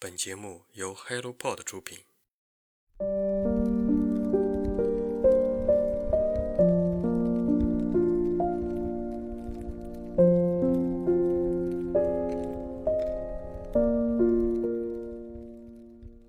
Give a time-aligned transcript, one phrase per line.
[0.00, 1.98] 本节目由 HelloPod 出品。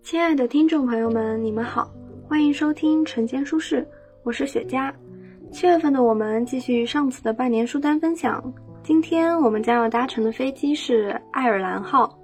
[0.01, 1.91] 亲爱的听众朋友们，你们好，
[2.27, 3.87] 欢迎收听晨间书适，
[4.23, 4.91] 我是雪佳。
[5.51, 8.51] 七月份的我们继续上次的半年书单分享，
[8.81, 12.18] 今天我们将要搭乘的飞机是爱尔兰号。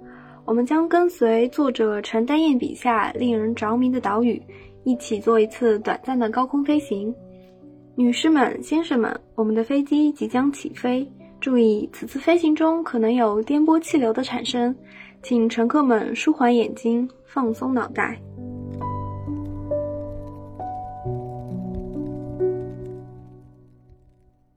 [0.46, 4.40] 我们将跟随作者陈丹燕笔下令人着迷的岛屿，
[4.84, 7.12] 一起做一次短暂的高空飞行。
[7.96, 11.04] 女士们、先生们，我们的飞机即将起飞，
[11.40, 14.72] 注意此次飞行中可能有颠簸气流的产生，
[15.20, 18.16] 请乘客们舒缓眼睛，放松脑袋。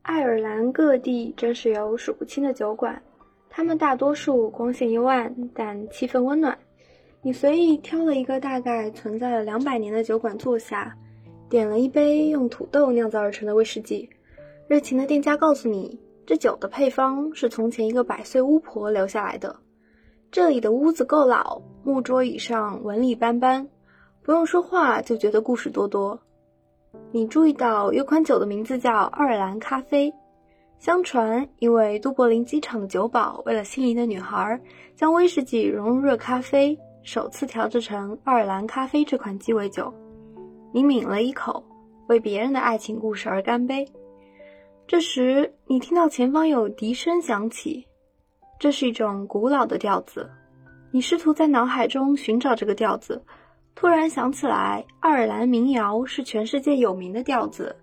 [0.04, 3.02] 爱尔兰各地真是有数不清的酒馆。
[3.50, 6.58] 他们大多数光线幽暗，但气氛温暖。
[7.22, 10.96] 你随意挑了一个大概存在了两百年的酒馆坐下，
[11.50, 14.10] 点了一杯用土豆酿造而成的威士忌。
[14.68, 19.56] 热情的店家告诉你，这酒的配方是从前一个百岁巫婆留下来的。
[20.32, 23.68] 这里的屋子够老，木桌椅上纹理斑斑，
[24.22, 26.18] 不用说话就觉得故事多多。
[27.12, 30.14] 你注意到有款酒的名字叫爱尔兰咖啡。
[30.80, 34.58] 相传，一位都柏林机场的酒保为了心仪的女孩，
[34.96, 39.94] 将威士忌融入热咖啡，首次调制成爱尔兰咖啡这款鸡尾酒。
[40.72, 41.62] 你抿了一口，
[42.08, 43.86] 为别人的爱情故事而干杯。
[44.88, 47.86] 这时，你听到前方有笛声响起，
[48.58, 50.30] 这是一种古老的调子。
[50.92, 53.22] 你试图在脑海中寻找这个调子，
[53.76, 57.76] 突然想起来，爱尔兰民谣是全世界有名的调子，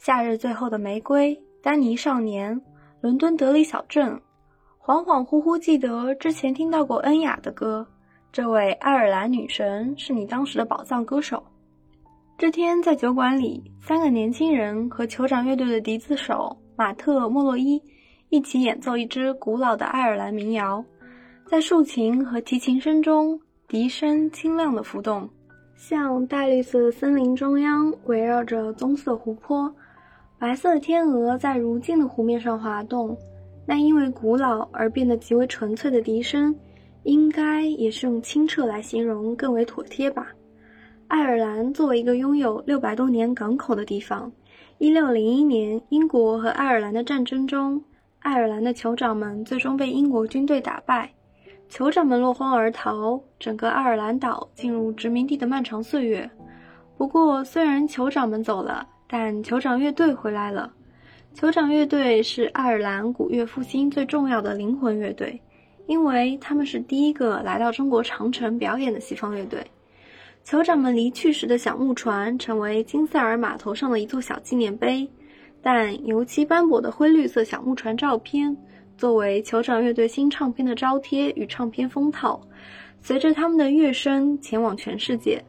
[0.04, 1.36] 《夏日最后的玫瑰》。
[1.68, 2.58] 丹尼少年，
[3.02, 4.18] 伦敦德里小镇，
[4.82, 7.86] 恍恍惚惚记得之前听到过恩雅的歌。
[8.32, 11.44] 这位爱尔兰女神是你当时的宝藏歌手。
[12.38, 17.78] 这天在酒馆里，三个年轻人和酋长乐队的笛子手马特·莫洛伊
[18.30, 20.82] 一起演奏一支古老的爱尔兰民谣。
[21.44, 25.28] 在竖琴和提琴声中，笛声清亮的浮动，
[25.76, 29.70] 像大绿色森林中央围绕着棕色湖泊。
[30.38, 33.16] 白色的天鹅在如镜的湖面上滑动，
[33.66, 36.54] 那因为古老而变得极为纯粹的笛声，
[37.02, 40.28] 应该也是用清澈来形容更为妥帖吧。
[41.08, 44.30] 爱尔兰作为一个拥有六百多年港口的地方，
[44.78, 47.82] 一六零一年英国和爱尔兰的战争中，
[48.20, 51.10] 爱尔兰的酋长们最终被英国军队打败，
[51.68, 56.30] 酋长们落荒而逃，整个爱尔兰岛进入殖民地的漫长岁月。
[56.96, 60.72] 不过，虽然酋长们走了，但酋长乐队回来了。
[61.34, 65.40] 酋长乐队是爱尔兰古乐复兴最重要的灵魂乐队，
[65.86, 69.64] 因为他们是第一个来到中国长城表演的西方乐队。
[70.44, 75.08] 酋长们离去时的小木船成为金塞尔码头上的一座小纪念碑，
[75.62, 78.56] 但油漆斑驳的灰绿色小木船照片
[78.96, 82.40] 作为酋长乐队新唱片的招贴与唱片封套，
[83.00, 85.42] 随着他们的乐声前往全世界。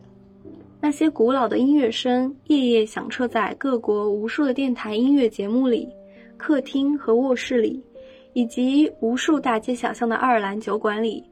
[0.81, 5.89] 那些古老的音乐声夜夜响彻在各国无数的电台音乐节目里、
[6.37, 7.83] 客厅和卧室里，
[8.31, 11.23] 以及无数大街小巷的爱尔兰酒馆里。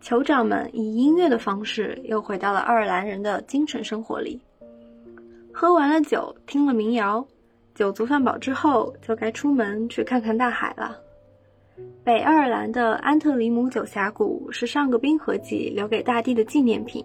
[0.00, 4.40] 酋长们以音乐的方式又回到了爱尔兰人的精神生活里。
[5.52, 7.26] 喝完了酒，听了民谣，
[7.74, 10.96] 酒足饭饱之后，就该出门去看看大海了。
[12.04, 17.04] 北爱尔兰的安特里姆酒峡谷是上个冰河季留给大地的纪念品。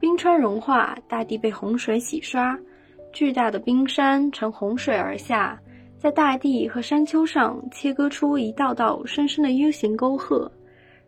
[0.00, 2.56] 冰川融化，大地被洪水洗刷，
[3.12, 5.60] 巨大的冰山乘洪水而下，
[5.98, 10.50] 在大地和山丘上切割出一道道深深的 U 型沟壑，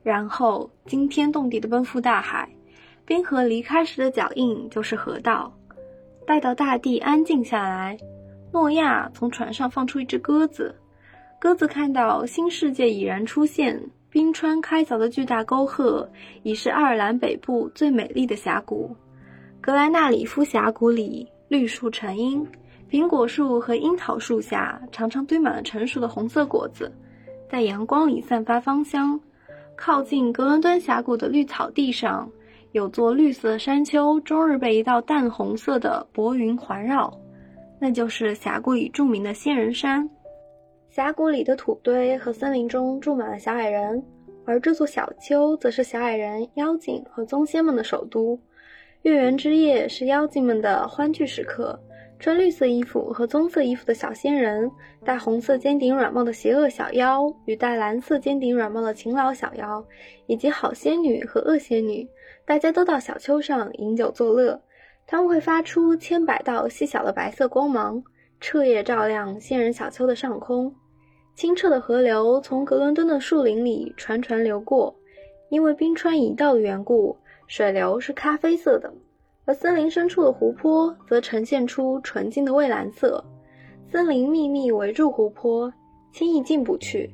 [0.03, 2.49] 然后惊天动地的奔赴大海。
[3.05, 5.53] 冰河离开时的脚印就是河道。
[6.27, 7.97] 待到大地安静下来，
[8.53, 10.75] 诺亚从船上放出一只鸽子，
[11.41, 13.81] 鸽子看到新世界已然出现。
[14.11, 16.09] 冰川开凿的巨大沟壑
[16.43, 18.95] 已是爱尔兰北部最美丽的峡谷。
[19.61, 22.45] 格莱纳里夫峡谷里绿树成荫，
[22.91, 26.91] 苹果树和樱桃树下常常堆满了成熟的红色果子，
[27.49, 29.19] 在阳光里散发芳香。
[29.77, 32.29] 靠近格伦敦峡谷的绿草地上，
[32.73, 37.17] 有座绿色山丘，终日被一道淡红色的薄云环绕，
[37.79, 40.11] 那就是峡谷里著名的仙人山。
[40.91, 44.03] 峡谷里的土堆和森林中住满了小矮人，
[44.45, 48.37] 而这座小丘则是小矮人、妖精和宗仙们的首都。
[49.03, 51.79] 月圆之夜是妖精们的欢聚时刻，
[52.19, 54.69] 穿绿色衣服和棕色衣服的小仙人，
[55.05, 59.83] 戴红色尖顶软帽的邪恶小妖与戴蓝色尖顶软帽的勤劳小妖，
[60.27, 62.05] 以及好仙女和恶仙女，
[62.45, 64.61] 大家都到小丘上饮酒作乐。
[65.07, 68.03] 它们会发出千百道细小的白色光芒，
[68.41, 70.75] 彻夜照亮仙人小丘的上空。
[71.41, 74.95] 清澈的河流从格伦敦的树林里潺潺流过，
[75.49, 77.17] 因为冰川已到的缘故，
[77.47, 78.93] 水流是咖啡色的，
[79.47, 83.25] 而森林深处的湖泊则呈现出纯净的蔚蓝色。
[83.91, 85.73] 森林密密围住湖泊，
[86.13, 87.11] 轻易进不去。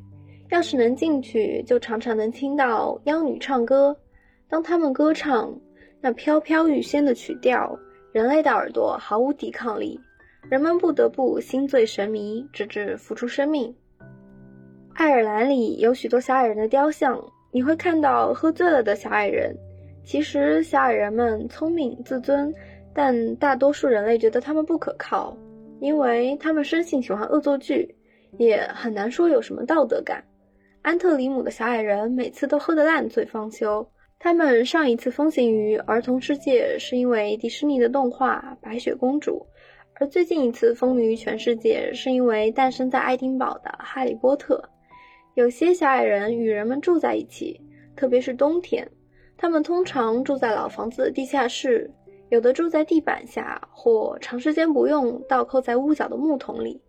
[0.50, 3.96] 要是能进去，就常常能听到妖女唱歌。
[4.49, 5.56] 当她们歌唱，
[6.00, 7.78] 那飘飘欲仙的曲调。
[8.11, 10.00] 人类的耳朵毫无抵抗力，
[10.50, 13.73] 人们不得不心醉神迷，直至付出生命。
[14.96, 17.22] 爱尔兰里有许多小矮人的雕像，
[17.52, 19.54] 你会看到喝醉了的小矮人。
[20.02, 22.50] 其实小矮人们聪明自尊，
[22.94, 25.37] 但大多数人类觉得他们不可靠，
[25.81, 27.94] 因为他们生性喜欢恶作剧，
[28.38, 30.25] 也很难说有什么道德感。
[30.81, 33.87] 安特里姆的小矮人每次都喝得烂醉方休。
[34.19, 39.32] 他们上一次风行于儿童世界，是因为迪士尼的动画《白雪公主》，
[40.00, 44.56] 而最近一次风靡于全世界，是因为诞生在爱丁堡的《哈利波特》。
[45.37, 47.61] 有些小矮人与人们住在一起，
[47.94, 48.91] 特别是冬天，
[49.37, 51.91] 他们通常住在老房子的地下室，
[52.31, 56.81] 有的住在地板下，或长时间不用倒扣在屋角的木桶里。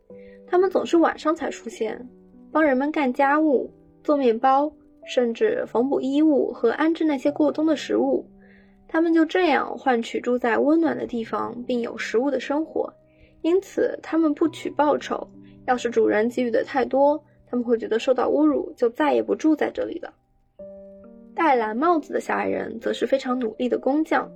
[0.47, 2.07] 他们总是晚上才出现，
[2.49, 3.69] 帮人们干家务、
[4.01, 4.71] 做面包。
[5.05, 8.29] 甚至缝补衣物和安置那些过冬的食物，
[8.89, 12.93] 他们就这样换取住在温暖的地方并有食物的生活。
[13.41, 15.25] 因此，他们不取报酬。
[15.65, 20.13] 要是主人给予的太多，他们会觉得受到侮辱，就再也不住在这里了。
[21.33, 24.29] 戴蓝帽子的小矮人则是非常努力的工匠，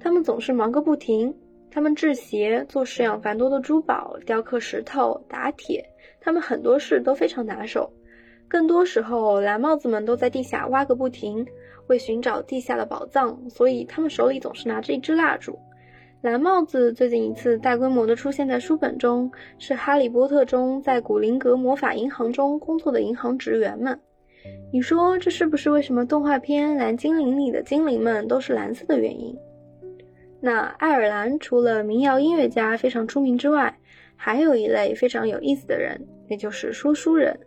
[0.00, 1.34] 他们总是忙个不停。
[1.70, 5.86] 他们制鞋、做式样繁多的珠宝、雕刻石头、打铁，
[6.20, 7.92] 他们很多事都非常拿手。
[8.48, 11.44] 更多时候，蓝帽子们都在地下挖个不停，
[11.88, 15.58] 为寻找地下的宝藏，所以他们手里总是拿着一支蜡烛。
[16.26, 19.30] 蓝帽子最近一次大规模的出现在书本中，
[19.60, 23.96] 是《哈利波特》中在古灵阁魔法银行中工作的银行职员们。
[24.72, 29.38] 你说这是不是为什么动画片《蓝精灵》里的精灵们都是蓝色的原因？
[30.40, 33.72] 那爱尔兰除了民谣音乐家非常出名之外，
[34.16, 35.96] 还有一类非常有意思的人，
[36.28, 37.38] 那就是说书人。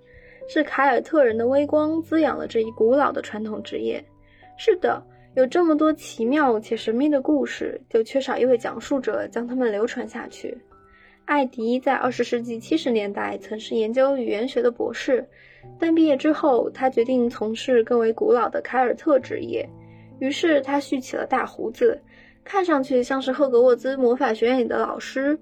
[0.48, 4.02] 是凯尔特人的微光滋养了这一古老的传统职业。
[4.58, 5.04] 是的，
[5.36, 10.58] 有这么多奇妙且神秘的故事，就缺少一位讲述者将它们流传下去。
[11.26, 15.24] 艾迪在二十世纪七十年代曾是研究语言学的博士，
[15.80, 19.70] 但毕业之后，他决定从事更为古老的凯尔特职业。
[20.18, 22.02] 于是他蓄起了大胡子，
[22.44, 25.38] 看上去像是赫格沃兹魔法学院里的老师。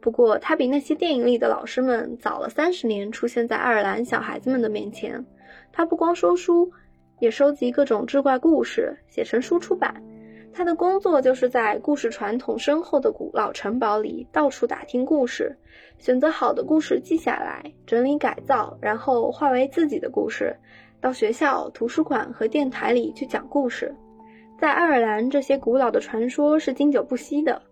[0.00, 5.24] 不过，他比那些电影里的老师们早了三十年出现在爱尔兰小孩子们的面前。
[5.72, 6.70] 他不光说书，
[7.20, 10.02] 也收集各种志怪故事，写成书出版。
[10.52, 15.56] 他的工作就是在故事传统深厚的古老城堡里到处打听故事，
[15.98, 20.56] 选择好的故事记下来，整理改造，然后化为自己的故事，
[21.00, 23.94] 到学校、图书馆和电台里去讲故事。
[24.58, 27.62] 在爱尔兰，这些古老的传说是经久不息的。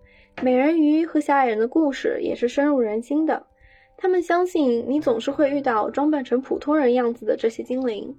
[0.42, 3.44] 美人鱼和小矮人的故事也是深入人心的。
[3.96, 8.14] 他们相信你总是会遇到装扮成普通人样子的这些精灵。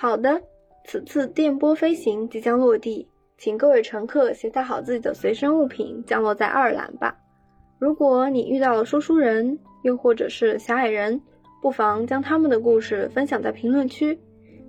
[0.00, 0.40] 好的，
[0.84, 3.04] 此次电波飞行即将落地，
[3.36, 7.18] 请各位乘客携带好自己的随身物品，降落在爱尔兰吧。
[7.80, 11.20] 如果你遇到了说书人，又或者是小矮人，
[11.60, 14.16] 不妨将他们的故事分享在评论区。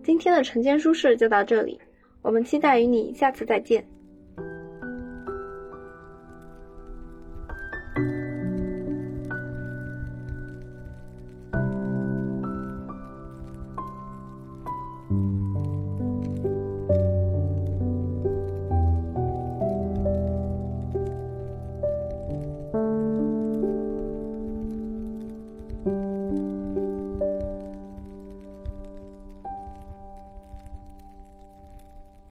[0.04, 1.80] 今天的晨间书事就到这里，
[2.24, 3.88] 我们期待与你下次再见。